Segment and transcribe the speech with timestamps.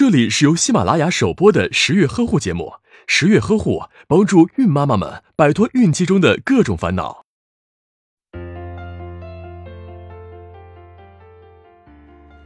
[0.00, 2.72] 这里是由喜马拉雅首播的十月呵护节目，
[3.06, 7.26] 十月呵护帮助孕妈妈们摆脱孕期中的各种烦恼。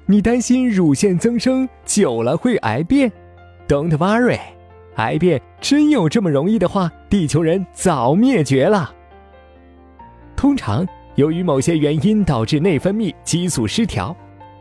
[0.06, 3.12] 你担心乳腺增生久了会癌变
[3.68, 4.40] ？Don't worry，
[4.96, 8.92] 癌变真有这么容易的话，地球人早灭绝了。
[10.34, 10.84] 通常
[11.14, 14.16] 由于某些原因导致内分泌激素失调，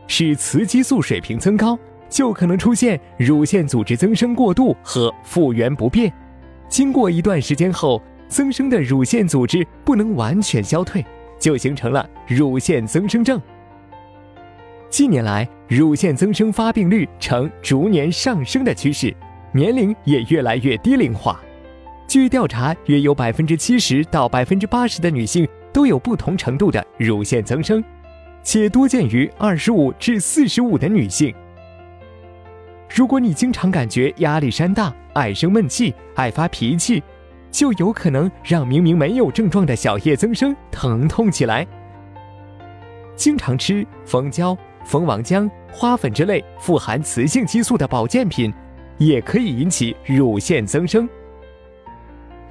[0.06, 1.76] 使雌激素水平增高。
[2.14, 6.12] 就可能出现乳腺组织增生过度和复原不便。
[6.68, 11.04] 经过一段时间后，增生的乳腺组织不能完全消退，
[11.40, 13.42] 就形成了乳腺增生症。
[14.88, 19.12] 近年来，乳腺增生发病率呈逐年上升的趋势，
[19.50, 21.40] 年龄也越来越低龄化。
[22.06, 27.82] 据调查，约有百分之七十到百分之八十的女性都有不同程度的乳腺增生，
[28.44, 31.34] 且多见于二十五至四十五的女性。
[32.94, 37.02] 如果你经常感觉压力山大、爱生闷气、爱发脾气，
[37.50, 41.66] 就有可能让明明没有症状的小叶增生疼痛起来。
[43.16, 48.54] 经常吃蜂胶、蜂王浆、花粉之类富含雌性激素的保健品，
[48.98, 51.08] 也可以引起乳腺增生。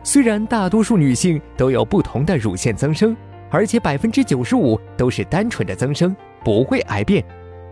[0.03, 3.15] 虽然大多数女性都有不同的乳腺增生，
[3.49, 7.23] 而且百分之九十五都是单纯的增生，不会癌变。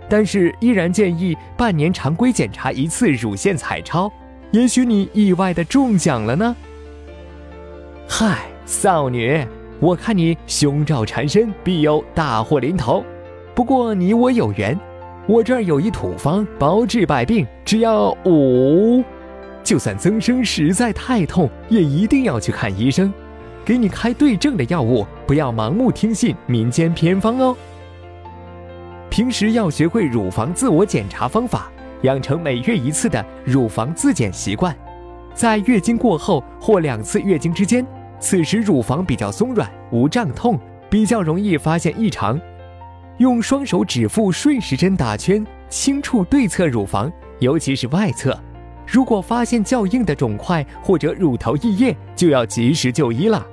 [0.10, 4.12] 但是依然建议半年常规检查一次乳腺彩超，
[4.52, 6.56] 也许你意外的中奖了呢。
[8.08, 9.46] 嗨，少女，
[9.80, 13.04] 我看你胸罩缠身，必有大祸临头。
[13.56, 14.78] 不过你我有缘，
[15.28, 19.04] 我这儿有一土方，包治百病，只要五。
[19.64, 23.14] 就算增生实在太痛，也一定要去看医生，
[23.64, 27.56] 给你开对症的药物，不要盲目听信民间偏方哦。
[29.12, 31.70] 平时要学会乳房自我检查方法，
[32.04, 34.73] 养成每月一次的乳房自检习惯。
[35.34, 37.86] 在月经过后或两次月经之间，
[38.22, 40.58] 此时乳房比较松软，无胀痛，
[40.90, 42.40] 比较容易发现异常。
[43.18, 48.40] 用双手指腹顺时针打圈，轻触对侧乳房，尤其是外侧。
[48.88, 53.46] 如果发现较硬的肿块或者乳头溢液，就要及时就医了。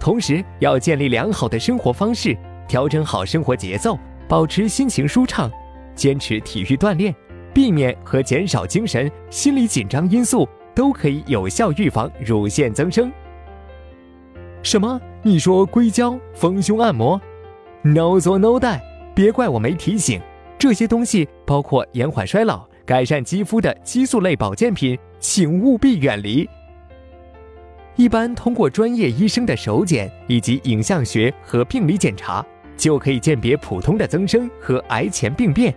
[0.00, 2.36] 同时要建立良好的生活方式。
[2.68, 3.98] 调整好生活节奏，
[4.28, 5.50] 保持心情舒畅，
[5.94, 7.12] 坚持体育锻炼，
[7.52, 13.10] 避免和减少精神、心理紧张因素，都可以有效预防乳腺增生。
[14.62, 15.00] 什么？
[15.22, 17.20] 你说硅胶、丰胸按摩
[17.82, 18.80] ？No 做 No die，
[19.14, 20.20] 别怪我没提醒。
[20.58, 26.48] 这些东西包括延缓衰老、改善肌肤的激素类保健品，请务必远离。
[27.96, 32.44] 一般通过专业医生的手检以及影像学和病理检查。
[32.78, 35.74] 就可以鉴别普通的增生和癌前病变，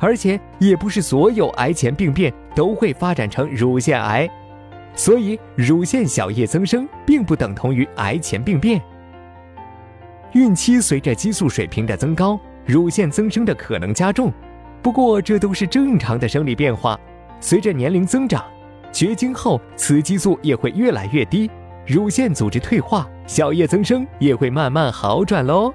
[0.00, 4.28] 而且也不是所有癌前病变都会发展成乳腺癌，
[4.94, 8.80] 所以乳腺小叶增生并不等同于癌前病变。
[10.32, 14.32] 孕期随着激素水平的增高，乳腺增生的可能加重，
[14.82, 16.98] 不过这都是正常的生理变化。
[17.40, 18.44] 随着年龄增长，
[18.90, 21.50] 绝经后雌激素也会越来越低，
[21.86, 25.72] 乳腺组织退化，小叶增生也会慢慢好转喽。